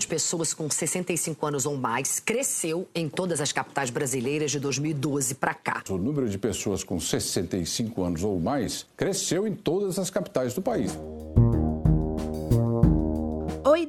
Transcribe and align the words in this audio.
de 0.00 0.06
pessoas 0.06 0.52
com 0.52 0.68
65 0.68 1.46
anos 1.46 1.66
ou 1.66 1.76
mais 1.76 2.18
cresceu 2.18 2.88
em 2.94 3.08
todas 3.08 3.40
as 3.40 3.52
capitais 3.52 3.90
brasileiras 3.90 4.50
de 4.50 4.58
2012 4.58 5.34
para 5.34 5.54
cá. 5.54 5.82
O 5.88 5.98
número 5.98 6.28
de 6.28 6.38
pessoas 6.38 6.82
com 6.82 6.98
65 6.98 8.02
anos 8.02 8.24
ou 8.24 8.40
mais 8.40 8.86
cresceu 8.96 9.46
em 9.46 9.54
todas 9.54 9.98
as 9.98 10.10
capitais 10.10 10.54
do 10.54 10.62
país. 10.62 10.96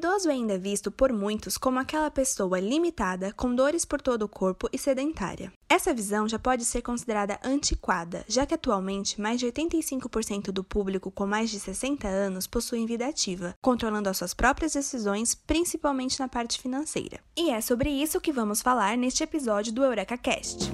Idoso 0.01 0.29
é 0.29 0.31
ainda 0.31 0.57
visto 0.57 0.89
por 0.89 1.13
muitos 1.13 1.59
como 1.59 1.77
aquela 1.77 2.09
pessoa 2.09 2.59
limitada, 2.59 3.31
com 3.33 3.53
dores 3.53 3.85
por 3.85 4.01
todo 4.01 4.23
o 4.23 4.27
corpo 4.27 4.67
e 4.73 4.77
sedentária. 4.79 5.53
Essa 5.69 5.93
visão 5.93 6.27
já 6.27 6.39
pode 6.39 6.65
ser 6.65 6.81
considerada 6.81 7.39
antiquada, 7.43 8.25
já 8.27 8.43
que 8.43 8.55
atualmente 8.55 9.21
mais 9.21 9.39
de 9.39 9.45
85% 9.45 10.45
do 10.45 10.63
público 10.63 11.11
com 11.11 11.27
mais 11.27 11.51
de 11.51 11.59
60 11.59 12.07
anos 12.07 12.47
possuem 12.47 12.87
vida 12.87 13.05
ativa, 13.05 13.53
controlando 13.61 14.09
as 14.09 14.17
suas 14.17 14.33
próprias 14.33 14.73
decisões, 14.73 15.35
principalmente 15.35 16.19
na 16.19 16.27
parte 16.27 16.59
financeira. 16.59 17.19
E 17.37 17.51
é 17.51 17.61
sobre 17.61 17.91
isso 17.91 18.19
que 18.19 18.31
vamos 18.31 18.59
falar 18.59 18.97
neste 18.97 19.21
episódio 19.21 19.71
do 19.71 19.83
Eureka 19.83 20.17
Cast. 20.17 20.71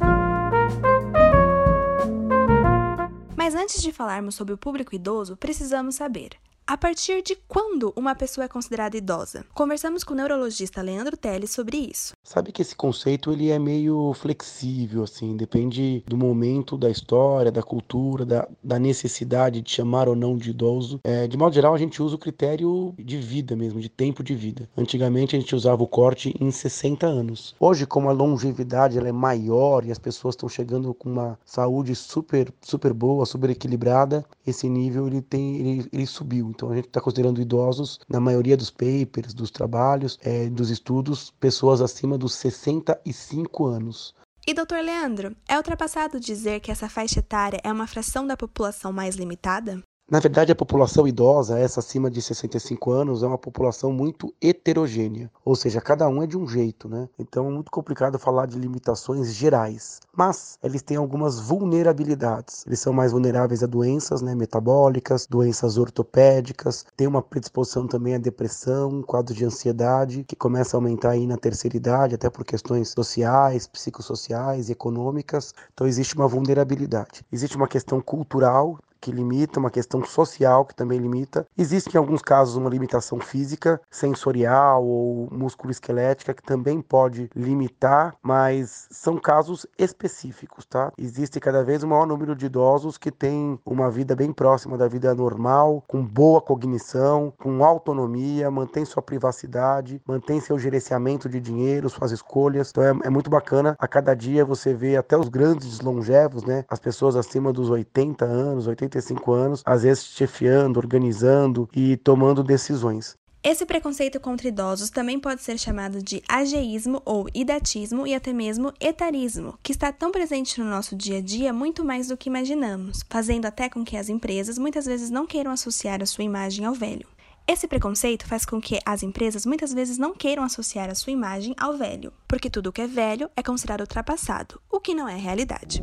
Mas 3.36 3.54
antes 3.56 3.82
de 3.82 3.92
falarmos 3.92 4.36
sobre 4.36 4.54
o 4.54 4.58
público 4.58 4.96
idoso, 4.96 5.36
precisamos 5.36 5.96
saber: 5.96 6.30
a 6.68 6.78
partir 6.78 7.22
de 7.22 7.38
quando 7.48 7.94
uma 7.96 8.14
pessoa 8.14 8.44
é 8.44 8.48
considerada 8.50 8.98
idosa? 8.98 9.46
Conversamos 9.54 10.04
com 10.04 10.14
o 10.14 10.18
neurologista 10.18 10.82
Leandro 10.82 11.16
Teles 11.16 11.52
sobre 11.52 11.78
isso. 11.78 12.14
Sabe 12.22 12.52
que 12.52 12.62
esse 12.62 12.76
conceito 12.76 13.32
ele 13.32 13.50
é 13.50 13.58
meio 13.58 14.14
flexível, 14.14 15.04
assim, 15.04 15.38
depende 15.38 16.04
do 16.06 16.18
momento, 16.18 16.78
da 16.78 16.90
história, 16.90 17.50
da 17.50 17.64
cultura, 17.64 18.26
da, 18.26 18.46
da 18.62 18.78
necessidade 18.78 19.62
de 19.62 19.72
chamar 19.72 20.10
ou 20.10 20.16
não 20.16 20.36
de 20.36 20.50
idoso. 20.50 21.00
É, 21.06 21.26
de 21.26 21.38
modo 21.38 21.56
geral, 21.56 21.74
a 21.74 21.78
gente 21.78 22.04
usa 22.04 22.16
o 22.16 22.20
critério 22.20 22.94
de 23.00 23.18
vida 23.18 23.56
mesmo, 23.56 23.80
de 23.80 23.88
tempo 23.88 24.22
de 24.22 24.36
vida. 24.36 24.68
Antigamente 24.78 25.38
a 25.38 25.40
gente 25.40 25.56
usava 25.56 25.82
o 25.82 25.88
corte 25.88 26.36
em 26.38 26.52
60 26.52 27.08
anos. 27.08 27.56
Hoje, 27.58 27.86
como 27.86 28.10
a 28.10 28.14
longevidade 28.14 28.98
ela 28.98 29.08
é 29.08 29.14
maior 29.14 29.86
e 29.86 29.92
as 29.92 29.98
pessoas 29.98 30.34
estão 30.34 30.50
chegando 30.50 30.94
com 30.94 31.10
uma 31.10 31.40
saúde 31.46 31.96
super, 31.96 32.54
super 32.62 32.92
boa, 32.92 33.26
super 33.26 33.50
equilibrada, 33.50 34.26
esse 34.46 34.68
nível 34.68 35.08
ele 35.08 35.22
tem, 35.22 35.56
ele, 35.56 35.90
ele 35.94 36.06
subiu. 36.06 36.57
Então 36.58 36.72
a 36.72 36.76
gente 36.76 36.88
está 36.88 37.00
considerando 37.00 37.40
idosos, 37.40 38.00
na 38.10 38.20
maioria 38.20 38.58
dos 38.58 38.72
papers, 38.72 39.32
dos 39.32 39.52
trabalhos, 39.52 40.18
é, 40.24 40.50
dos 40.50 40.72
estudos, 40.72 41.30
pessoas 41.40 41.82
acima 41.82 42.18
dos 42.18 42.34
65 42.34 43.68
anos. 43.68 44.16
E 44.48 44.56
doutor 44.56 44.80
Leandro, 44.84 45.36
é 45.48 45.56
ultrapassado 45.56 46.20
dizer 46.20 46.60
que 46.62 46.72
essa 46.72 46.90
faixa 46.90 47.20
etária 47.20 47.60
é 47.64 47.72
uma 47.72 47.86
fração 47.86 48.26
da 48.26 48.36
população 48.36 48.92
mais 48.92 49.16
limitada? 49.16 49.84
Na 50.10 50.22
verdade, 50.22 50.54
a 50.54 50.56
população 50.56 51.06
idosa, 51.06 51.60
essa 51.60 51.82
acima 51.82 52.10
de 52.10 52.22
65 52.22 52.92
anos, 52.92 53.24
é 53.24 53.28
uma 53.28 53.38
população 53.38 53.92
muito 53.92 54.34
heterogênea, 54.42 55.30
ou 55.44 55.54
seja, 55.54 55.82
cada 55.82 56.08
um 56.08 56.24
é 56.24 56.28
de 56.28 56.38
um 56.38 56.48
jeito, 56.48 56.88
né? 56.88 57.10
Então 57.20 57.46
é 57.50 57.52
muito 57.52 57.70
complicado 57.70 58.18
falar 58.18 58.46
de 58.46 58.58
limitações 58.58 59.34
gerais. 59.34 60.00
Mas 60.16 60.58
eles 60.64 60.82
têm 60.82 60.96
algumas 60.96 61.42
vulnerabilidades. 61.42 62.66
Eles 62.66 62.80
são 62.80 62.94
mais 62.94 63.12
vulneráveis 63.12 63.62
a 63.62 63.68
doenças 63.68 64.22
né, 64.22 64.34
metabólicas, 64.34 65.28
doenças 65.28 65.78
ortopédicas, 65.78 66.86
tem 66.96 67.06
uma 67.06 67.22
predisposição 67.22 67.86
também 67.86 68.16
à 68.16 68.18
depressão, 68.18 69.02
quadros 69.02 69.38
de 69.38 69.44
ansiedade, 69.44 70.24
que 70.24 70.38
começa 70.38 70.78
a 70.78 70.80
aumentar 70.80 71.12
aí 71.12 71.28
na 71.28 71.36
terceira 71.36 71.76
idade, 71.76 72.16
até 72.16 72.30
por 72.30 72.46
questões 72.46 72.88
sociais, 72.88 73.68
psicossociais 73.68 74.70
econômicas. 74.70 75.54
Então 75.74 75.86
existe 75.86 76.16
uma 76.16 76.30
vulnerabilidade. 76.30 77.26
Existe 77.30 77.58
uma 77.58 77.68
questão 77.68 78.00
cultural 78.00 78.80
que 79.00 79.12
limita, 79.12 79.60
uma 79.60 79.72
questão 79.72 80.04
social 80.04 80.66
que 80.66 80.76
também 80.76 81.00
limita. 81.00 81.48
Existe 81.58 81.96
em 81.96 81.98
alguns 81.98 82.22
casos 82.22 82.56
uma 82.56 82.70
limitação 82.70 83.20
física, 83.20 83.80
sensorial 83.90 84.86
ou 84.86 85.30
musculoesquelética 85.32 86.34
que 86.34 86.44
também 86.44 86.82
pode 86.82 87.30
limitar, 87.36 88.16
mas 88.22 88.88
são 88.92 89.18
casos 89.18 89.66
específicos, 89.78 90.66
tá? 90.66 90.92
Existe 90.98 91.40
cada 91.40 91.64
vez 91.64 91.84
um 91.84 91.88
maior 91.88 92.06
número 92.06 92.36
de 92.36 92.46
idosos 92.46 92.98
que 92.98 93.12
têm 93.12 93.60
uma 93.66 93.90
vida 93.90 94.16
bem 94.16 94.32
próxima 94.32 94.78
da 94.78 94.88
vida 94.88 95.14
normal, 95.14 95.84
com 95.88 96.04
boa 96.04 96.42
cognição, 96.42 97.34
com 97.38 97.64
autonomia, 97.64 98.50
mantém 98.52 98.86
sua 98.86 99.02
privacidade, 99.02 100.02
mantém 100.06 100.40
seu 100.40 100.58
gerenciamento 100.58 101.30
de 101.30 101.40
dinheiro, 101.40 101.90
suas 101.90 102.12
escolhas. 102.12 102.70
Então 102.70 102.84
é, 102.84 103.08
é 103.08 103.10
muito 103.10 103.30
bacana. 103.30 103.76
A 103.80 103.88
cada 103.88 104.14
dia 104.14 104.46
você 104.46 104.74
vê 104.74 104.96
até 104.96 105.18
os 105.18 105.30
grandes 105.30 105.80
longevos, 105.80 106.44
né? 106.44 106.66
As 106.68 106.80
pessoas 106.80 107.16
acima 107.16 107.52
dos 107.54 107.70
80 107.70 108.26
anos, 108.26 108.68
80 108.68 108.97
85 108.98 109.32
anos, 109.34 109.64
às 109.66 109.84
vezes 109.84 110.06
chefiando, 110.06 110.78
organizando 110.78 111.70
e 111.76 111.98
tomando 111.98 112.44
decisões. 112.44 113.16
Esse 113.44 113.66
preconceito 113.66 114.20
contra 114.20 114.48
idosos 114.48 114.90
também 114.90 115.20
pode 115.20 115.42
ser 115.42 115.58
chamado 115.58 116.04
de 116.04 116.22
ageísmo 116.28 117.02
ou 117.06 117.30
idatismo 117.34 118.06
e 118.06 118.14
até 118.14 118.34
mesmo 118.34 118.74
etarismo, 118.80 119.58
que 119.64 119.72
está 119.72 119.92
tão 119.92 120.12
presente 120.12 120.60
no 120.60 120.66
nosso 120.66 120.96
dia 120.96 121.20
a 121.20 121.22
dia 121.22 121.54
muito 121.54 121.86
mais 121.86 122.10
do 122.10 122.18
que 122.18 122.30
imaginamos, 122.30 123.06
fazendo 123.10 123.46
até 123.46 123.70
com 123.70 123.86
que 123.86 123.96
as 123.96 124.10
empresas 124.10 124.58
muitas 124.58 124.86
vezes 124.86 125.10
não 125.10 125.26
queiram 125.26 125.52
associar 125.52 126.02
a 126.02 126.06
sua 126.06 126.26
imagem 126.26 126.66
ao 126.66 126.74
velho. 126.74 127.08
Esse 127.48 127.66
preconceito 127.66 128.28
faz 128.28 128.44
com 128.44 128.60
que 128.60 128.80
as 128.86 129.02
empresas 129.02 129.46
muitas 129.46 129.74
vezes 129.74 129.98
não 129.98 130.14
queiram 130.14 130.44
associar 130.44 130.90
a 130.90 130.96
sua 130.96 131.14
imagem 131.14 131.56
ao 131.58 131.78
velho, 131.78 132.12
porque 132.28 132.50
tudo 132.50 132.74
que 132.74 132.82
é 132.82 132.88
velho 132.88 133.30
é 133.38 133.42
considerado 133.42 133.82
ultrapassado, 133.82 134.60
o 134.70 134.82
que 134.82 134.94
não 134.94 135.08
é 135.08 135.16
realidade. 135.16 135.82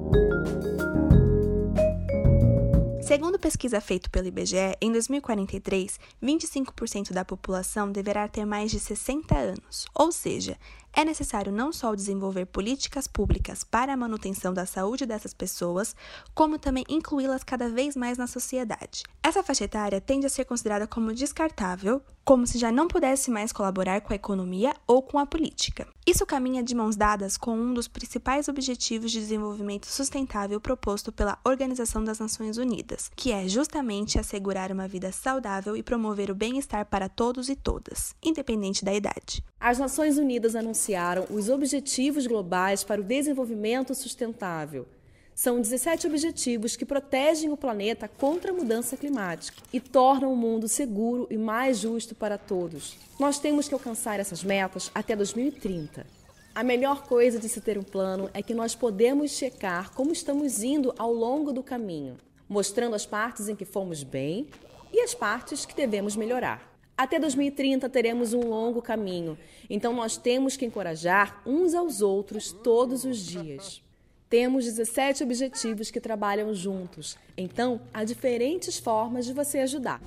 Segundo 3.04 3.38
pesquisa 3.38 3.82
feita 3.82 4.09
pelo 4.09 4.28
IBGE, 4.28 4.78
em 4.81 4.91
2043, 4.91 6.00
25% 6.22 7.12
da 7.12 7.22
população 7.22 7.92
deverá 7.92 8.26
ter 8.26 8.47
mais 8.47 8.70
de 8.70 8.81
60 8.81 9.37
anos, 9.37 9.84
ou 9.94 10.10
seja, 10.10 10.56
é 10.94 11.05
necessário 11.05 11.53
não 11.53 11.72
só 11.72 11.94
desenvolver 11.94 12.47
políticas 12.47 13.06
públicas 13.06 13.65
para 13.65 13.93
a 13.93 13.97
manutenção 13.97 14.55
da 14.55 14.65
saúde 14.65 15.05
dessas 15.05 15.34
pessoas, 15.34 15.94
como 16.34 16.59
também 16.59 16.84
incluí-las 16.88 17.43
cada 17.43 17.69
vez 17.69 17.97
mais 17.97 18.16
na 18.16 18.27
sociedade. 18.27 19.03
Essa 19.22 19.43
faixa 19.43 19.65
etária 19.65 20.00
tende 20.00 20.27
a 20.27 20.31
ser 20.31 20.44
considerada 20.44 20.87
como 20.87 21.12
descartável, 21.12 22.00
como 22.25 22.47
se 22.47 22.59
já 22.59 22.72
não 22.72 22.88
pudesse 22.88 23.31
mais 23.31 23.53
colaborar 23.53 24.00
com 24.00 24.12
a 24.12 24.16
economia 24.16 24.75
ou 24.87 25.03
com 25.03 25.19
a 25.19 25.27
política. 25.27 25.87
Isso 26.06 26.25
caminha 26.25 26.62
de 26.62 26.75
mãos 26.75 26.97
dadas 26.97 27.37
com 27.37 27.56
um 27.56 27.75
dos 27.75 27.88
principais 27.88 28.49
objetivos 28.49 29.11
de 29.11 29.21
desenvolvimento 29.21 29.87
sustentável 29.87 30.61
proposto 30.61 31.11
pela 31.11 31.38
Organização 31.44 32.05
das 32.05 32.19
Nações 32.19 32.56
Unidas, 32.56 33.11
que 33.16 33.32
é 33.32 33.49
justamente 33.49 34.19
assegurar 34.19 34.71
uma 34.71 34.87
vida 34.87 35.11
saudável 35.12 35.76
e 35.76 35.82
promover 35.82 36.31
o 36.31 36.34
bem-estar 36.34 36.87
para 36.87 37.09
todos 37.09 37.49
e 37.49 37.56
todas, 37.56 38.15
independente 38.22 38.84
da 38.84 38.94
idade. 38.94 39.43
As 39.59 39.78
Nações 39.78 40.19
Unidas 40.19 40.55
anunciaram 40.55 40.83
os 41.30 41.48
Objetivos 41.48 42.26
Globais 42.26 42.84
para 42.84 43.00
o 43.00 43.04
Desenvolvimento 43.04 43.94
Sustentável. 43.94 44.86
São 45.34 45.60
17 45.60 46.06
objetivos 46.06 46.76
que 46.76 46.84
protegem 46.84 47.50
o 47.50 47.56
planeta 47.56 48.06
contra 48.06 48.50
a 48.50 48.54
mudança 48.54 48.94
climática 48.94 49.62
e 49.72 49.80
tornam 49.80 50.30
o 50.30 50.36
mundo 50.36 50.68
seguro 50.68 51.26
e 51.30 51.38
mais 51.38 51.78
justo 51.78 52.14
para 52.14 52.36
todos. 52.36 52.98
Nós 53.18 53.38
temos 53.38 53.66
que 53.66 53.72
alcançar 53.72 54.20
essas 54.20 54.44
metas 54.44 54.90
até 54.94 55.16
2030. 55.16 56.06
A 56.54 56.62
melhor 56.62 57.06
coisa 57.06 57.38
de 57.38 57.48
se 57.48 57.62
ter 57.62 57.78
um 57.78 57.82
plano 57.82 58.28
é 58.34 58.42
que 58.42 58.52
nós 58.52 58.74
podemos 58.74 59.30
checar 59.30 59.90
como 59.92 60.12
estamos 60.12 60.62
indo 60.62 60.94
ao 60.98 61.12
longo 61.12 61.50
do 61.50 61.62
caminho, 61.62 62.16
mostrando 62.46 62.94
as 62.94 63.06
partes 63.06 63.48
em 63.48 63.56
que 63.56 63.64
fomos 63.64 64.02
bem 64.02 64.48
e 64.92 65.00
as 65.00 65.14
partes 65.14 65.64
que 65.64 65.74
devemos 65.74 66.14
melhorar. 66.14 66.73
Até 66.97 67.19
2030 67.19 67.88
teremos 67.88 68.32
um 68.32 68.49
longo 68.49 68.81
caminho, 68.81 69.37
então 69.69 69.93
nós 69.93 70.16
temos 70.16 70.56
que 70.56 70.65
encorajar 70.65 71.43
uns 71.44 71.75
aos 71.75 72.00
outros 72.00 72.53
todos 72.53 73.05
os 73.05 73.19
dias. 73.19 73.82
Temos 74.31 74.65
17 74.65 75.25
objetivos 75.25 75.91
que 75.91 76.00
trabalham 76.00 76.55
juntos, 76.55 77.19
então 77.37 77.81
há 77.93 78.05
diferentes 78.05 78.78
formas 78.78 79.27
de 79.27 79.32
você 79.32 79.59
ajudar. 79.59 80.00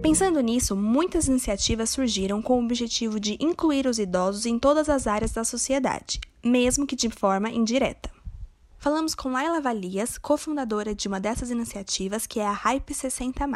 Pensando 0.00 0.40
nisso, 0.40 0.76
muitas 0.76 1.26
iniciativas 1.26 1.90
surgiram 1.90 2.40
com 2.40 2.60
o 2.60 2.64
objetivo 2.64 3.18
de 3.18 3.36
incluir 3.40 3.88
os 3.88 3.98
idosos 3.98 4.46
em 4.46 4.56
todas 4.56 4.88
as 4.88 5.08
áreas 5.08 5.32
da 5.32 5.42
sociedade, 5.42 6.20
mesmo 6.44 6.86
que 6.86 6.94
de 6.94 7.10
forma 7.10 7.50
indireta. 7.50 8.13
Falamos 8.84 9.14
com 9.14 9.30
Laila 9.30 9.62
Valias, 9.62 10.18
cofundadora 10.18 10.94
de 10.94 11.08
uma 11.08 11.18
dessas 11.18 11.50
iniciativas, 11.50 12.26
que 12.26 12.38
é 12.38 12.44
a 12.44 12.52
Hype 12.52 12.92
60. 12.92 13.46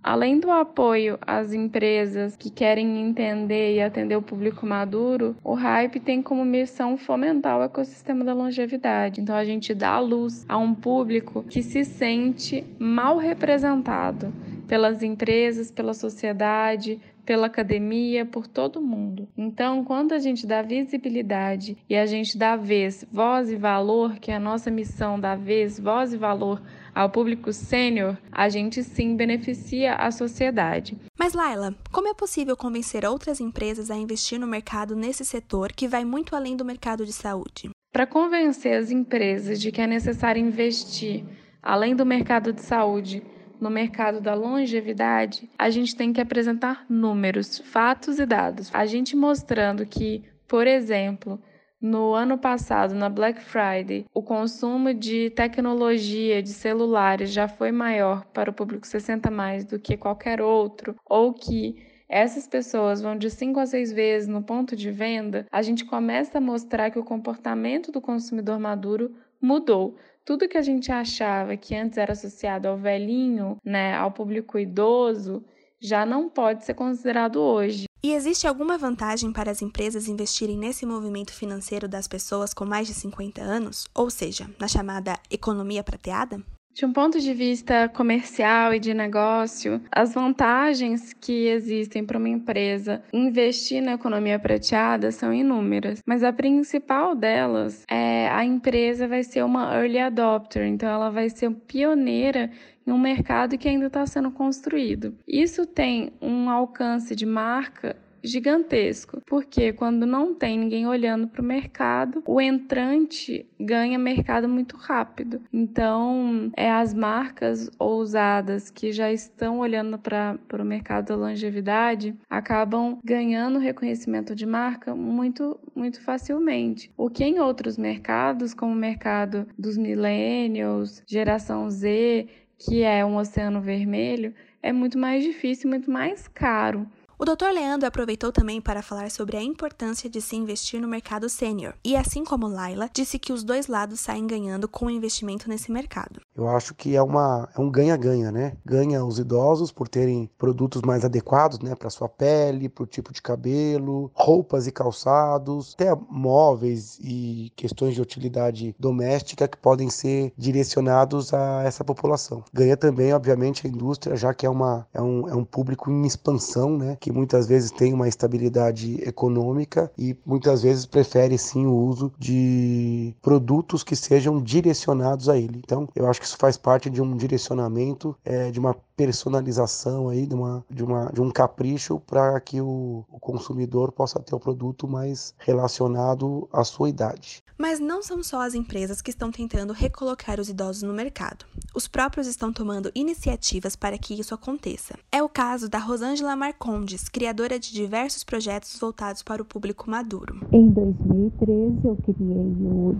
Além 0.00 0.38
do 0.38 0.48
apoio 0.48 1.18
às 1.26 1.52
empresas 1.52 2.36
que 2.36 2.50
querem 2.50 3.02
entender 3.02 3.74
e 3.74 3.82
atender 3.82 4.14
o 4.14 4.22
público 4.22 4.64
maduro, 4.64 5.34
o 5.42 5.54
Hype 5.54 5.98
tem 5.98 6.22
como 6.22 6.44
missão 6.44 6.96
fomentar 6.96 7.58
o 7.58 7.64
ecossistema 7.64 8.24
da 8.24 8.32
longevidade. 8.32 9.20
Então 9.20 9.34
a 9.34 9.44
gente 9.44 9.74
dá 9.74 9.98
luz 9.98 10.46
a 10.48 10.56
um 10.56 10.72
público 10.72 11.42
que 11.42 11.64
se 11.64 11.84
sente 11.84 12.64
mal 12.78 13.16
representado 13.18 14.32
pelas 14.68 15.02
empresas, 15.02 15.68
pela 15.68 15.94
sociedade, 15.94 17.00
pela 17.26 17.48
academia, 17.48 18.24
por 18.24 18.46
todo 18.46 18.80
mundo. 18.80 19.28
Então, 19.36 19.84
quando 19.84 20.12
a 20.12 20.18
gente 20.18 20.46
dá 20.46 20.62
visibilidade 20.62 21.76
e 21.90 21.96
a 21.96 22.06
gente 22.06 22.38
dá 22.38 22.56
vez, 22.56 23.04
voz 23.12 23.50
e 23.50 23.56
valor, 23.56 24.18
que 24.18 24.30
é 24.30 24.36
a 24.36 24.40
nossa 24.40 24.70
missão 24.70 25.18
dá 25.18 25.34
vez, 25.34 25.78
voz 25.78 26.12
e 26.12 26.16
valor 26.16 26.62
ao 26.94 27.10
público 27.10 27.52
sênior, 27.52 28.16
a 28.32 28.48
gente 28.48 28.82
sim 28.82 29.16
beneficia 29.16 29.96
a 29.96 30.10
sociedade. 30.10 30.96
Mas 31.18 31.34
Laila, 31.34 31.74
como 31.92 32.08
é 32.08 32.14
possível 32.14 32.56
convencer 32.56 33.04
outras 33.04 33.40
empresas 33.40 33.90
a 33.90 33.96
investir 33.96 34.38
no 34.38 34.46
mercado 34.46 34.94
nesse 34.94 35.24
setor 35.24 35.72
que 35.72 35.88
vai 35.88 36.04
muito 36.04 36.34
além 36.34 36.56
do 36.56 36.64
mercado 36.64 37.04
de 37.04 37.12
saúde? 37.12 37.70
Para 37.92 38.06
convencer 38.06 38.78
as 38.78 38.90
empresas 38.90 39.60
de 39.60 39.72
que 39.72 39.80
é 39.80 39.86
necessário 39.86 40.40
investir 40.40 41.24
além 41.62 41.96
do 41.96 42.06
mercado 42.06 42.52
de 42.52 42.62
saúde 42.62 43.22
no 43.60 43.70
mercado 43.70 44.20
da 44.20 44.34
longevidade, 44.34 45.48
a 45.58 45.70
gente 45.70 45.94
tem 45.96 46.12
que 46.12 46.20
apresentar 46.20 46.84
números, 46.88 47.58
fatos 47.58 48.18
e 48.18 48.26
dados. 48.26 48.70
A 48.72 48.86
gente 48.86 49.16
mostrando 49.16 49.86
que, 49.86 50.24
por 50.46 50.66
exemplo, 50.66 51.40
no 51.80 52.14
ano 52.14 52.38
passado, 52.38 52.94
na 52.94 53.08
Black 53.08 53.40
Friday, 53.40 54.06
o 54.12 54.22
consumo 54.22 54.94
de 54.94 55.30
tecnologia 55.30 56.42
de 56.42 56.48
celulares 56.50 57.30
já 57.30 57.46
foi 57.46 57.70
maior 57.70 58.24
para 58.26 58.50
o 58.50 58.54
público 58.54 58.86
60 58.86 59.30
mais 59.30 59.64
do 59.64 59.78
que 59.78 59.96
qualquer 59.96 60.40
outro, 60.40 60.96
ou 61.04 61.34
que 61.34 61.76
essas 62.08 62.46
pessoas 62.46 63.02
vão 63.02 63.16
de 63.16 63.28
5 63.28 63.58
a 63.58 63.66
6 63.66 63.92
vezes 63.92 64.28
no 64.28 64.42
ponto 64.42 64.76
de 64.76 64.90
venda, 64.90 65.46
a 65.50 65.60
gente 65.60 65.84
começa 65.84 66.38
a 66.38 66.40
mostrar 66.40 66.90
que 66.90 66.98
o 66.98 67.04
comportamento 67.04 67.90
do 67.90 68.00
consumidor 68.00 68.58
maduro 68.58 69.14
mudou 69.40 69.96
tudo 70.26 70.48
que 70.48 70.58
a 70.58 70.62
gente 70.62 70.90
achava 70.90 71.56
que 71.56 71.72
antes 71.74 71.96
era 71.96 72.12
associado 72.12 72.66
ao 72.66 72.76
velhinho, 72.76 73.58
né, 73.64 73.94
ao 73.94 74.10
público 74.10 74.58
idoso, 74.58 75.44
já 75.80 76.04
não 76.04 76.28
pode 76.28 76.64
ser 76.64 76.74
considerado 76.74 77.36
hoje. 77.36 77.84
E 78.02 78.12
existe 78.12 78.46
alguma 78.46 78.76
vantagem 78.76 79.32
para 79.32 79.52
as 79.52 79.62
empresas 79.62 80.08
investirem 80.08 80.58
nesse 80.58 80.84
movimento 80.84 81.32
financeiro 81.32 81.86
das 81.86 82.08
pessoas 82.08 82.52
com 82.52 82.64
mais 82.64 82.88
de 82.88 82.94
50 82.94 83.40
anos, 83.40 83.86
ou 83.94 84.10
seja, 84.10 84.50
na 84.58 84.66
chamada 84.66 85.16
economia 85.30 85.84
prateada? 85.84 86.42
De 86.76 86.84
um 86.84 86.92
ponto 86.92 87.18
de 87.18 87.32
vista 87.32 87.88
comercial 87.88 88.74
e 88.74 88.78
de 88.78 88.92
negócio, 88.92 89.80
as 89.90 90.12
vantagens 90.12 91.14
que 91.14 91.46
existem 91.46 92.04
para 92.04 92.18
uma 92.18 92.28
empresa 92.28 93.02
investir 93.14 93.82
na 93.82 93.94
economia 93.94 94.38
prateada 94.38 95.10
são 95.10 95.32
inúmeras, 95.32 96.02
mas 96.04 96.22
a 96.22 96.34
principal 96.34 97.14
delas 97.14 97.82
é 97.90 98.28
a 98.28 98.44
empresa 98.44 99.08
vai 99.08 99.22
ser 99.22 99.42
uma 99.42 99.74
early 99.74 99.98
adopter, 99.98 100.66
então 100.66 100.86
ela 100.86 101.08
vai 101.08 101.30
ser 101.30 101.50
pioneira 101.50 102.50
em 102.86 102.92
um 102.92 102.98
mercado 102.98 103.56
que 103.56 103.70
ainda 103.70 103.86
está 103.86 104.04
sendo 104.04 104.30
construído. 104.30 105.14
Isso 105.26 105.64
tem 105.64 106.12
um 106.20 106.50
alcance 106.50 107.16
de 107.16 107.24
marca 107.24 107.96
gigantesco, 108.26 109.20
porque 109.26 109.72
quando 109.72 110.04
não 110.04 110.34
tem 110.34 110.58
ninguém 110.58 110.86
olhando 110.86 111.28
para 111.28 111.40
o 111.40 111.44
mercado, 111.44 112.22
o 112.26 112.40
entrante 112.40 113.46
ganha 113.58 113.98
mercado 113.98 114.48
muito 114.48 114.76
rápido. 114.76 115.40
Então, 115.52 116.50
é 116.56 116.70
as 116.70 116.92
marcas 116.92 117.70
ousadas 117.78 118.70
que 118.70 118.92
já 118.92 119.12
estão 119.12 119.60
olhando 119.60 119.98
para 119.98 120.38
o 120.52 120.64
mercado 120.64 121.06
da 121.06 121.16
longevidade 121.16 122.14
acabam 122.28 122.98
ganhando 123.04 123.58
reconhecimento 123.58 124.34
de 124.34 124.46
marca 124.46 124.94
muito, 124.94 125.58
muito 125.74 126.00
facilmente. 126.00 126.90
O 126.96 127.08
que 127.08 127.24
em 127.24 127.38
outros 127.38 127.78
mercados, 127.78 128.52
como 128.52 128.72
o 128.72 128.76
mercado 128.76 129.46
dos 129.58 129.76
millennials, 129.76 131.02
geração 131.06 131.70
Z, 131.70 132.26
que 132.58 132.82
é 132.82 133.04
um 133.04 133.16
oceano 133.16 133.60
vermelho, 133.60 134.34
é 134.62 134.72
muito 134.72 134.98
mais 134.98 135.22
difícil, 135.22 135.68
muito 135.70 135.90
mais 135.90 136.26
caro. 136.26 136.86
O 137.18 137.24
Dr. 137.24 137.50
Leandro 137.54 137.88
aproveitou 137.88 138.30
também 138.30 138.60
para 138.60 138.82
falar 138.82 139.10
sobre 139.10 139.38
a 139.38 139.42
importância 139.42 140.08
de 140.08 140.20
se 140.20 140.36
investir 140.36 140.78
no 140.82 140.86
mercado 140.86 141.30
sênior 141.30 141.72
e, 141.82 141.96
assim 141.96 142.22
como 142.22 142.46
Laila, 142.46 142.90
disse 142.92 143.18
que 143.18 143.32
os 143.32 143.42
dois 143.42 143.68
lados 143.68 144.00
saem 144.00 144.26
ganhando 144.26 144.68
com 144.68 144.84
o 144.84 144.90
investimento 144.90 145.48
nesse 145.48 145.72
mercado. 145.72 146.20
Eu 146.36 146.46
acho 146.46 146.74
que 146.74 146.94
é, 146.94 147.02
uma, 147.02 147.48
é 147.56 147.58
um 147.58 147.70
ganha-ganha, 147.70 148.30
né? 148.30 148.52
Ganha 148.62 149.02
os 149.02 149.18
idosos 149.18 149.72
por 149.72 149.88
terem 149.88 150.30
produtos 150.36 150.82
mais 150.82 151.06
adequados 151.06 151.58
né, 151.60 151.74
para 151.74 151.88
sua 151.88 152.06
pele, 152.06 152.68
para 152.68 152.84
o 152.84 152.86
tipo 152.86 153.10
de 153.14 153.22
cabelo, 153.22 154.10
roupas 154.12 154.66
e 154.66 154.70
calçados, 154.70 155.72
até 155.72 155.96
móveis 156.10 156.98
e 157.00 157.50
questões 157.56 157.94
de 157.94 158.02
utilidade 158.02 158.76
doméstica 158.78 159.48
que 159.48 159.56
podem 159.56 159.88
ser 159.88 160.34
direcionados 160.36 161.32
a 161.32 161.62
essa 161.62 161.82
população. 161.82 162.44
Ganha 162.52 162.76
também, 162.76 163.14
obviamente, 163.14 163.66
a 163.66 163.70
indústria, 163.70 164.16
já 164.16 164.34
que 164.34 164.44
é, 164.44 164.50
uma, 164.50 164.86
é, 164.92 165.00
um, 165.00 165.26
é 165.30 165.34
um 165.34 165.46
público 165.46 165.90
em 165.90 166.04
expansão, 166.04 166.76
né? 166.76 166.98
Que 167.06 167.12
muitas 167.12 167.46
vezes 167.46 167.70
tem 167.70 167.94
uma 167.94 168.08
estabilidade 168.08 169.00
econômica 169.00 169.88
e 169.96 170.16
muitas 170.26 170.64
vezes 170.64 170.84
prefere 170.84 171.38
sim 171.38 171.64
o 171.64 171.72
uso 171.72 172.12
de 172.18 173.14
produtos 173.22 173.84
que 173.84 173.94
sejam 173.94 174.42
direcionados 174.42 175.28
a 175.28 175.38
ele. 175.38 175.60
Então, 175.64 175.88
eu 175.94 176.10
acho 176.10 176.18
que 176.18 176.26
isso 176.26 176.36
faz 176.36 176.56
parte 176.56 176.90
de 176.90 177.00
um 177.00 177.16
direcionamento, 177.16 178.16
é, 178.24 178.50
de 178.50 178.58
uma 178.58 178.74
personalização 178.96 180.08
aí, 180.08 180.26
de, 180.26 180.34
uma, 180.34 180.64
de, 180.70 180.82
uma, 180.82 181.12
de 181.12 181.20
um 181.20 181.30
capricho 181.30 182.00
para 182.00 182.40
que 182.40 182.60
o, 182.60 183.04
o 183.10 183.20
consumidor 183.20 183.92
possa 183.92 184.18
ter 184.18 184.34
o 184.34 184.40
produto 184.40 184.88
mais 184.88 185.34
relacionado 185.38 186.48
à 186.52 186.64
sua 186.64 186.88
idade. 186.88 187.42
Mas 187.58 187.80
não 187.80 188.02
são 188.02 188.22
só 188.22 188.42
as 188.42 188.54
empresas 188.54 189.00
que 189.00 189.10
estão 189.10 189.30
tentando 189.30 189.72
recolocar 189.72 190.38
os 190.38 190.48
idosos 190.48 190.82
no 190.82 190.92
mercado. 190.92 191.46
Os 191.74 191.88
próprios 191.88 192.26
estão 192.26 192.52
tomando 192.52 192.90
iniciativas 192.94 193.74
para 193.74 193.96
que 193.96 194.18
isso 194.18 194.34
aconteça. 194.34 194.98
É 195.10 195.22
o 195.22 195.28
caso 195.28 195.68
da 195.68 195.78
Rosângela 195.78 196.36
Marcondes, 196.36 197.08
criadora 197.08 197.58
de 197.58 197.72
diversos 197.72 198.24
projetos 198.24 198.78
voltados 198.78 199.22
para 199.22 199.40
o 199.40 199.44
público 199.44 199.90
maduro. 199.90 200.46
Em 200.52 200.68
2013, 200.70 201.86
eu 201.86 201.96
criei 201.96 202.56
o 202.60 202.94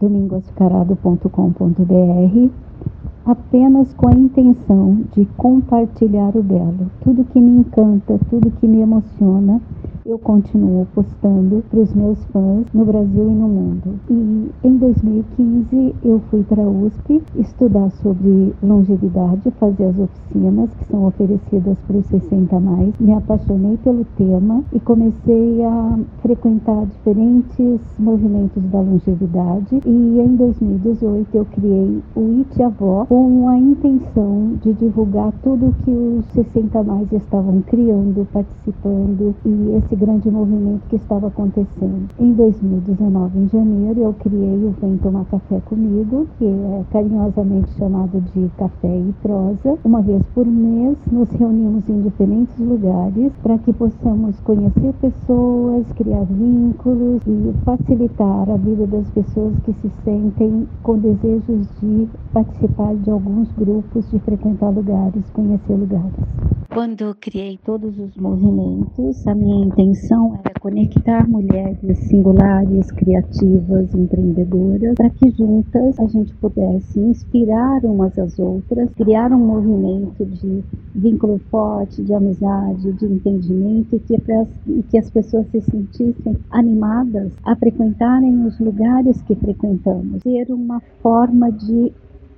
domingoaçucarado.com.br 0.00 2.69
apenas 3.24 3.92
com 3.94 4.08
a 4.08 4.12
intenção 4.12 5.02
de 5.14 5.24
compartilhar 5.36 6.36
o 6.36 6.42
belo. 6.42 6.90
Tudo 7.02 7.24
que 7.24 7.40
me 7.40 7.60
encanta, 7.60 8.18
tudo 8.30 8.50
que 8.52 8.66
me 8.66 8.80
emociona, 8.80 9.60
eu 10.04 10.18
continuo 10.18 10.86
postando 10.94 11.62
para 11.70 11.80
os 11.80 11.94
meus 11.94 12.22
fãs 12.26 12.66
no 12.72 12.84
Brasil 12.84 13.30
e 13.30 13.34
no 13.34 13.48
mundo. 13.48 14.00
E 14.08 14.50
em 14.64 14.76
2015 14.76 15.94
eu 16.04 16.20
fui 16.30 16.42
para 16.44 16.62
a 16.62 16.68
USP 16.68 17.22
estudar 17.36 17.90
sobre 18.02 18.54
longevidade, 18.62 19.50
fazer 19.58 19.84
as 19.84 19.98
oficinas 19.98 20.70
que 20.74 20.84
são 20.86 21.06
oferecidas 21.06 21.76
para 21.86 21.96
os 21.96 22.06
60 22.06 22.60
mais. 22.60 22.94
Me 22.98 23.12
apaixonei 23.12 23.76
pelo 23.78 24.04
tema 24.16 24.62
e 24.72 24.80
comecei 24.80 25.64
a 25.64 25.98
frequentar 26.22 26.86
diferentes 26.86 27.80
movimentos 27.98 28.62
da 28.70 28.80
longevidade. 28.80 29.80
E 29.84 30.20
em 30.20 30.36
2018 30.36 31.36
eu 31.36 31.44
criei 31.46 32.02
o 32.16 32.38
It 32.38 32.62
Avó 32.62 33.04
com 33.06 33.48
a 33.48 33.58
intenção 33.58 34.54
de 34.62 34.72
divulgar 34.74 35.32
tudo 35.42 35.74
que 35.84 35.90
os 35.90 36.24
60 36.32 36.82
mais 36.82 37.12
estavam 37.12 37.60
criando, 37.62 38.26
participando 38.32 39.34
e 39.44 39.76
esse 39.76 39.89
grande 39.96 40.30
movimento 40.30 40.82
que 40.88 40.96
estava 40.96 41.28
acontecendo. 41.28 42.08
Em 42.18 42.32
2019, 42.32 43.38
em 43.38 43.48
janeiro, 43.48 44.00
eu 44.00 44.14
criei 44.14 44.64
o 44.64 44.74
Vem 44.80 44.96
Tomar 44.98 45.24
Café 45.26 45.60
Comigo, 45.60 46.26
que 46.38 46.46
é 46.46 46.84
carinhosamente 46.90 47.70
chamado 47.72 48.20
de 48.32 48.48
Café 48.56 48.98
e 48.98 49.14
Prosa. 49.22 49.78
Uma 49.84 50.02
vez 50.02 50.22
por 50.34 50.46
mês, 50.46 50.96
nos 51.10 51.28
reunimos 51.30 51.88
em 51.88 52.02
diferentes 52.02 52.58
lugares 52.58 53.32
para 53.42 53.58
que 53.58 53.72
possamos 53.72 54.38
conhecer 54.40 54.92
pessoas, 55.00 55.86
criar 55.96 56.24
vínculos 56.24 57.22
e 57.26 57.52
facilitar 57.64 58.50
a 58.50 58.56
vida 58.56 58.86
das 58.86 59.08
pessoas 59.10 59.54
que 59.64 59.72
se 59.74 59.90
sentem 60.04 60.68
com 60.82 60.98
desejos 60.98 61.68
de 61.80 62.08
participar 62.32 62.94
de 62.96 63.10
alguns 63.10 63.50
grupos, 63.52 64.10
de 64.10 64.18
frequentar 64.20 64.70
lugares, 64.70 65.28
conhecer 65.30 65.74
lugares. 65.74 66.12
Quando 66.72 67.02
eu 67.02 67.14
criei 67.16 67.58
todos 67.64 67.98
os 67.98 68.16
movimentos, 68.16 69.26
a 69.26 69.34
minha 69.34 69.66
intenção 69.80 70.38
era 70.44 70.52
conectar 70.60 71.26
mulheres 71.26 71.98
singulares, 72.00 72.90
criativas, 72.92 73.94
empreendedoras, 73.94 74.94
para 74.94 75.08
que 75.10 75.30
juntas 75.30 75.98
a 75.98 76.06
gente 76.06 76.34
pudesse 76.34 77.00
inspirar 77.00 77.82
umas 77.84 78.18
às 78.18 78.38
outras, 78.38 78.90
criar 78.90 79.32
um 79.32 79.38
movimento 79.38 80.24
de 80.26 80.62
vínculo 80.94 81.38
forte, 81.50 82.02
de 82.02 82.12
amizade, 82.12 82.92
de 82.92 83.06
entendimento 83.06 83.96
e 83.96 84.00
que, 84.00 84.16
e 84.66 84.82
que 84.82 84.98
as 84.98 85.10
pessoas 85.10 85.46
se 85.50 85.60
sentissem 85.62 86.36
animadas 86.50 87.32
a 87.44 87.56
frequentarem 87.56 88.44
os 88.44 88.58
lugares 88.60 89.22
que 89.22 89.34
frequentamos. 89.34 90.22
Ser 90.22 90.52
uma 90.52 90.80
forma 91.02 91.50
de 91.50 91.92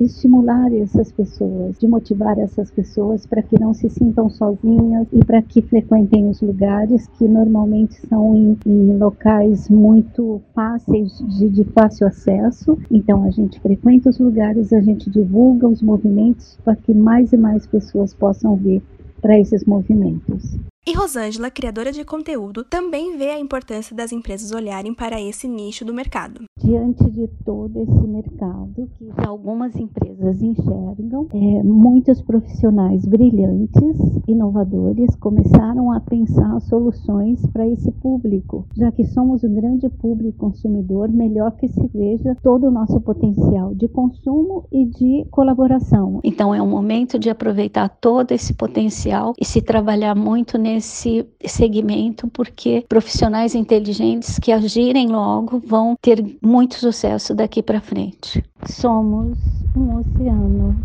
estimular 0.05 0.73
essas 0.73 1.13
pessoas, 1.13 1.79
de 1.79 1.87
motivar 1.87 2.39
essas 2.39 2.71
pessoas 2.71 3.27
para 3.27 3.43
que 3.43 3.59
não 3.59 3.75
se 3.75 3.89
sintam 3.89 4.29
sozinhas 4.29 5.07
e 5.13 5.25
para 5.25 5.43
que 5.43 5.63
frequentem 5.63 6.29
os 6.29 6.41
lugares 6.41 7.09
que 7.19 7.27
normalmente 7.29 7.95
são 8.07 8.35
em, 8.35 8.57
em 8.67 8.97
locais 8.97 9.69
muito 9.69 10.41
fáceis 10.55 11.19
de, 11.39 11.49
de 11.49 11.65
fácil 11.65 12.07
acesso. 12.07 12.79
Então 12.91 13.25
a 13.25 13.31
gente 13.31 13.61
frequenta 13.61 14.11
os 14.11 14.19
lugares, 14.19 14.73
a 14.73 14.81
gente 14.81 15.11
divulga 15.11 15.69
os 15.69 15.83
movimentos 15.83 16.59
para 16.65 16.77
que 16.77 16.95
mais 16.95 17.33
e 17.33 17.37
mais 17.37 17.67
pessoas 17.67 18.15
possam 18.15 18.57
vir 18.57 18.83
para 19.21 19.39
esses 19.39 19.65
movimentos. 19.65 20.59
E 20.85 20.95
Rosângela, 20.95 21.49
criadora 21.49 21.93
de 21.93 22.05
conteúdo, 22.05 22.65
também 22.65 23.17
vê 23.17 23.31
a 23.31 23.39
importância 23.39 23.95
das 23.95 24.11
empresas 24.11 24.51
olharem 24.51 24.93
para 24.93 25.21
esse 25.21 25.47
nicho 25.47 25.85
do 25.85 25.95
mercado. 25.95 26.43
Diante 26.59 27.09
de 27.09 27.29
todo 27.45 27.81
esse 27.83 28.05
mercado 28.09 28.91
que 28.99 29.09
algumas 29.25 29.77
empresas 29.77 30.43
enxergam, 30.43 31.29
é, 31.33 31.63
muitos 31.63 32.21
profissionais 32.21 33.05
brilhantes, 33.07 33.97
inovadores, 34.27 35.15
começaram 35.21 35.93
a 35.93 36.01
pensar 36.01 36.61
soluções 36.63 37.47
para 37.53 37.69
esse 37.69 37.93
público. 37.93 38.67
Já 38.75 38.91
que 38.91 39.07
somos 39.07 39.45
um 39.45 39.55
grande 39.55 39.89
público 39.89 40.39
consumidor, 40.39 41.09
melhor 41.13 41.53
que 41.53 41.69
se 41.69 41.91
veja 41.95 42.37
todo 42.43 42.67
o 42.67 42.73
nosso 42.73 43.01
potencial 43.01 43.73
de 43.73 43.87
consumo 43.87 44.67
e 44.73 44.85
de 44.87 45.29
colaboração. 45.31 46.19
Então 46.25 46.53
é 46.53 46.61
um 46.61 46.69
momento 46.69 47.21
de 47.21 47.31
aproveitar 47.31 47.89
todo 47.89 48.33
esse 48.33 48.53
potencial 48.55 49.33
e 49.41 49.45
se 49.45 49.63
trabalhar 49.63 50.17
muito 50.17 50.59
nesse 50.59 50.72
nesse 50.73 51.27
segmento, 51.45 52.29
porque 52.29 52.85
profissionais 52.89 53.55
inteligentes 53.55 54.39
que 54.39 54.51
agirem 54.53 55.09
logo 55.09 55.63
vão 55.67 55.95
ter 56.01 56.25
muito 56.43 56.77
sucesso 56.77 57.35
daqui 57.35 57.63
para 57.63 57.81
frente. 57.81 58.43
Somos 58.67 59.39
um 59.77 59.99
oceano 59.99 60.77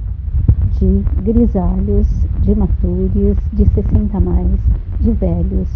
de 0.79 1.03
grisalhos, 1.23 2.07
de 2.41 2.55
matures, 2.55 3.37
de 3.53 3.65
60 3.73 4.19
mais, 4.19 4.59
de 4.99 5.11
velhos, 5.11 5.69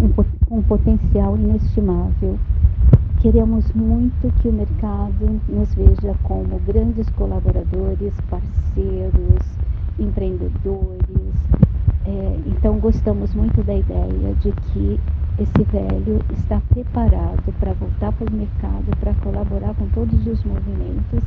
um, 0.00 0.56
um 0.56 0.62
potencial 0.62 1.36
inestimável. 1.36 2.38
Queremos 3.20 3.64
muito 3.72 4.32
que 4.40 4.48
o 4.48 4.52
mercado 4.52 5.40
nos 5.48 5.74
veja 5.74 6.14
como 6.22 6.60
grandes 6.66 7.08
colaboradores, 7.10 8.14
parceiros, 8.30 9.42
empreendedores, 9.98 11.34
é, 12.06 12.48
então 12.48 12.78
gostamos 12.78 13.34
muito 13.34 13.64
da 13.64 13.74
ideia 13.74 14.34
de 14.36 14.52
que 14.52 15.00
esse 15.42 15.64
velho 15.70 16.24
está 16.38 16.60
preparado 16.72 17.52
para 17.58 17.74
voltar 17.74 18.12
para 18.12 18.32
o 18.32 18.32
mercado, 18.32 18.96
para 19.00 19.12
colaborar 19.16 19.74
com 19.74 19.88
todos 19.90 20.26
os 20.26 20.44
movimentos. 20.44 21.24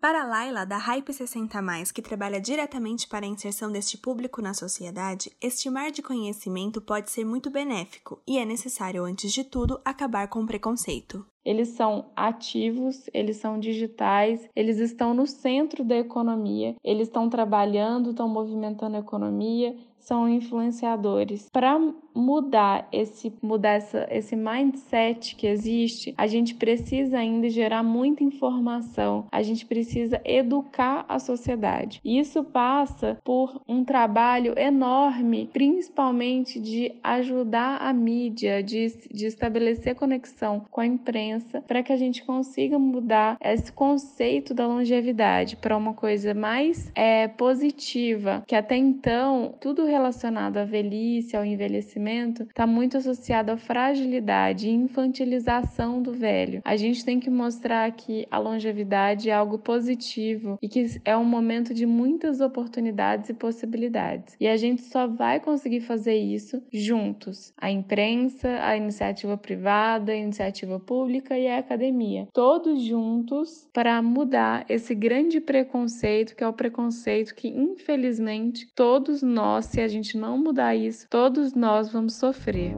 Para 0.00 0.24
Laila, 0.24 0.64
da 0.64 0.78
Hype 0.78 1.12
60, 1.12 1.60
que 1.94 2.02
trabalha 2.02 2.40
diretamente 2.40 3.06
para 3.08 3.24
a 3.24 3.28
inserção 3.28 3.70
deste 3.70 3.96
público 3.96 4.42
na 4.42 4.52
sociedade, 4.52 5.30
este 5.40 5.70
mar 5.70 5.92
de 5.92 6.02
conhecimento 6.02 6.80
pode 6.80 7.10
ser 7.10 7.24
muito 7.24 7.50
benéfico 7.50 8.20
e 8.26 8.38
é 8.38 8.44
necessário, 8.44 9.04
antes 9.04 9.32
de 9.32 9.44
tudo, 9.44 9.80
acabar 9.84 10.26
com 10.28 10.40
o 10.40 10.46
preconceito. 10.46 11.24
Eles 11.44 11.68
são 11.68 12.06
ativos, 12.16 13.08
eles 13.12 13.36
são 13.36 13.58
digitais, 13.58 14.48
eles 14.54 14.78
estão 14.78 15.12
no 15.14 15.26
centro 15.26 15.84
da 15.84 15.96
economia, 15.96 16.74
eles 16.82 17.08
estão 17.08 17.28
trabalhando, 17.28 18.10
estão 18.10 18.28
movimentando 18.28 18.96
a 18.96 19.00
economia, 19.00 19.76
são 20.02 20.28
influenciadores. 20.28 21.48
Para 21.50 21.78
mudar 22.14 22.88
esse 22.92 23.32
mudar 23.42 23.74
essa, 23.74 24.06
esse 24.10 24.36
mindset 24.36 25.34
que 25.34 25.46
existe, 25.46 26.14
a 26.16 26.26
gente 26.26 26.54
precisa 26.54 27.18
ainda 27.18 27.48
gerar 27.48 27.82
muita 27.82 28.22
informação, 28.22 29.26
a 29.32 29.42
gente 29.42 29.64
precisa 29.64 30.20
educar 30.24 31.04
a 31.08 31.18
sociedade. 31.18 32.00
Isso 32.04 32.44
passa 32.44 33.18
por 33.24 33.60
um 33.66 33.84
trabalho 33.84 34.58
enorme, 34.58 35.48
principalmente 35.52 36.60
de 36.60 36.92
ajudar 37.02 37.78
a 37.78 37.92
mídia, 37.92 38.62
de, 38.62 38.88
de 39.10 39.26
estabelecer 39.26 39.94
conexão 39.94 40.64
com 40.70 40.80
a 40.80 40.86
imprensa, 40.86 41.62
para 41.62 41.82
que 41.82 41.92
a 41.92 41.96
gente 41.96 42.24
consiga 42.24 42.78
mudar 42.78 43.36
esse 43.40 43.72
conceito 43.72 44.52
da 44.52 44.66
longevidade 44.66 45.56
para 45.56 45.76
uma 45.76 45.94
coisa 45.94 46.34
mais 46.34 46.90
é, 46.94 47.28
positiva, 47.28 48.42
que 48.46 48.54
até 48.54 48.76
então 48.76 49.54
tudo 49.60 49.84
relacionado 49.92 50.56
à 50.56 50.64
velhice, 50.64 51.36
ao 51.36 51.44
envelhecimento, 51.44 52.44
está 52.44 52.66
muito 52.66 52.96
associado 52.96 53.52
à 53.52 53.56
fragilidade 53.56 54.68
e 54.68 54.72
infantilização 54.72 56.02
do 56.02 56.12
velho. 56.12 56.62
A 56.64 56.76
gente 56.76 57.04
tem 57.04 57.20
que 57.20 57.30
mostrar 57.30 57.90
que 57.92 58.26
a 58.30 58.38
longevidade 58.38 59.28
é 59.28 59.34
algo 59.34 59.58
positivo 59.58 60.58
e 60.62 60.68
que 60.68 61.00
é 61.04 61.16
um 61.16 61.24
momento 61.24 61.74
de 61.74 61.86
muitas 61.86 62.40
oportunidades 62.40 63.28
e 63.28 63.34
possibilidades. 63.34 64.36
E 64.40 64.48
a 64.48 64.56
gente 64.56 64.82
só 64.82 65.06
vai 65.06 65.38
conseguir 65.40 65.80
fazer 65.80 66.16
isso 66.16 66.62
juntos: 66.72 67.52
a 67.56 67.70
imprensa, 67.70 68.48
a 68.62 68.76
iniciativa 68.76 69.36
privada, 69.36 70.12
a 70.12 70.16
iniciativa 70.16 70.80
pública 70.80 71.38
e 71.38 71.46
a 71.46 71.58
academia. 71.58 72.26
Todos 72.32 72.82
juntos 72.82 73.68
para 73.72 74.00
mudar 74.00 74.64
esse 74.68 74.94
grande 74.94 75.40
preconceito 75.40 76.34
que 76.34 76.44
é 76.44 76.48
o 76.48 76.52
preconceito 76.52 77.34
que, 77.34 77.48
infelizmente, 77.48 78.66
todos 78.74 79.22
nós, 79.22 79.66
se 79.66 79.80
a 79.82 79.88
gente 79.88 80.16
não 80.16 80.38
mudar 80.38 80.74
isso, 80.74 81.06
todos 81.08 81.54
nós 81.54 81.90
vamos 81.90 82.14
sofrer. 82.14 82.74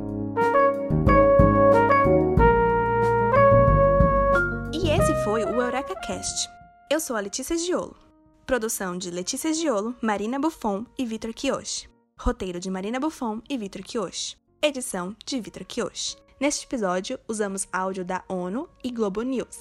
E 4.73 4.91
esse 4.91 5.25
foi 5.25 5.45
o 5.45 5.61
Eureka 5.61 5.95
Cast. 6.01 6.49
Eu 6.91 7.01
sou 7.01 7.17
a 7.17 7.21
Letícia 7.21 7.57
Giolo. 7.57 7.97
Produção 8.47 8.99
de 8.99 9.11
Letícia 9.11 9.53
Giolo, 9.53 9.95
Marina 10.03 10.39
Buffon 10.39 10.85
e 10.99 11.07
Vitor 11.07 11.33
Kioshi. 11.33 11.89
Roteiro 12.19 12.61
de 12.61 12.71
Marina 12.71 13.01
Buffon 13.01 13.41
e 13.49 13.57
Vitor 13.57 13.83
Kioshi. 13.83 14.37
Edição 14.63 15.17
de 15.25 15.41
Vitor 15.41 15.65
Kioshi. 15.65 16.17
Neste 16.41 16.67
episódio, 16.67 17.19
usamos 17.29 17.67
áudio 17.73 18.05
da 18.05 18.23
ONU 18.29 18.69
e 18.83 18.91
Globo 18.91 19.23
News. 19.23 19.59